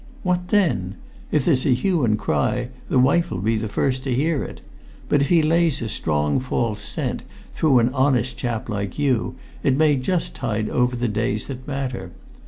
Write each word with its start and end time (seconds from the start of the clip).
What 0.23 0.47
then? 0.47 0.95
If 1.31 1.45
there's 1.45 1.63
a 1.63 1.75
hue 1.75 2.03
and 2.03 2.17
cry 2.17 2.69
the 2.89 2.97
wife'll 2.97 3.37
be 3.37 3.55
the 3.55 3.69
first 3.69 4.03
to 4.05 4.13
hear 4.15 4.41
it; 4.43 4.61
but 5.07 5.21
if 5.21 5.29
he 5.29 5.43
lays 5.43 5.79
a 5.79 5.89
strong 5.89 6.39
false 6.39 6.81
scent, 6.81 7.21
through 7.53 7.77
an 7.77 7.89
honest 7.89 8.35
chap 8.35 8.67
like 8.67 8.97
you, 8.97 9.35
it 9.61 9.77
may 9.77 9.97
just 9.97 10.33
tide 10.35 10.69
over 10.71 10.95
the 10.95 11.07
days 11.07 11.45
that 11.49 11.67
matter. 11.67 12.09